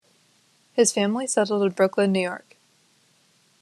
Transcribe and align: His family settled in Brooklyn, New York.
His 0.73 0.91
family 0.91 1.27
settled 1.27 1.61
in 1.61 1.73
Brooklyn, 1.73 2.11
New 2.11 2.21
York. 2.21 2.57